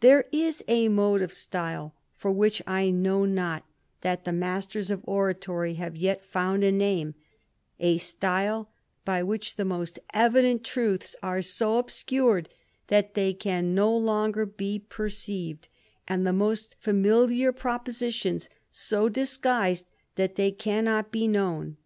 There 0.00 0.24
is 0.32 0.64
a 0.66 0.88
mode 0.88 1.22
of 1.22 1.32
style 1.32 1.94
for 2.16 2.32
which 2.32 2.60
I 2.66 2.90
know 2.90 3.24
not 3.24 3.64
that 4.00 4.24
the 4.24 4.32
sters 4.32 4.90
of 4.90 5.04
oratory 5.06 5.74
have 5.74 5.94
yet 5.96 6.24
found 6.24 6.64
a 6.64 6.72
name; 6.72 7.14
a 7.78 7.98
style 7.98 8.68
by 9.04 9.22
which• 9.22 9.56
most 9.64 10.00
evident 10.12 10.64
truths 10.64 11.14
are 11.22 11.42
so 11.42 11.76
obscured, 11.76 12.48
that 12.88 13.14
they 13.14 13.32
can 13.32 13.72
no 13.72 14.32
ger 14.32 14.46
be 14.46 14.80
perceived, 14.80 15.68
and 16.08 16.26
the 16.26 16.32
most 16.32 16.74
familiar 16.80 17.52
propositions 17.52 18.50
so 18.72 19.08
guised 19.08 19.84
that 20.16 20.34
they 20.34 20.50
cannot 20.50 21.12
be 21.12 21.28
known. 21.28 21.76